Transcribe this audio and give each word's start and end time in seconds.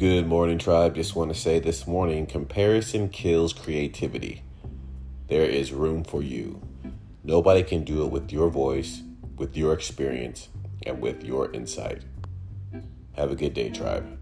Good 0.00 0.26
morning, 0.26 0.56
tribe. 0.56 0.94
Just 0.94 1.14
want 1.14 1.30
to 1.30 1.38
say 1.38 1.58
this 1.58 1.86
morning 1.86 2.24
comparison 2.24 3.10
kills 3.10 3.52
creativity. 3.52 4.42
There 5.28 5.44
is 5.44 5.74
room 5.74 6.04
for 6.04 6.22
you. 6.22 6.62
Nobody 7.22 7.62
can 7.62 7.84
do 7.84 8.02
it 8.06 8.10
with 8.10 8.32
your 8.32 8.48
voice, 8.48 9.02
with 9.36 9.58
your 9.58 9.74
experience, 9.74 10.48
and 10.86 11.02
with 11.02 11.22
your 11.22 11.52
insight. 11.52 12.04
Have 13.12 13.30
a 13.30 13.36
good 13.36 13.52
day, 13.52 13.68
tribe. 13.68 14.18